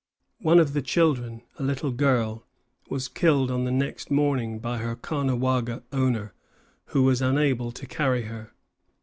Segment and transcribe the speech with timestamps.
[0.39, 2.43] One of the children a little girl
[2.89, 6.33] was killed on the next morning by her Caughnawaga owner,
[6.85, 8.51] who was unable to carry her.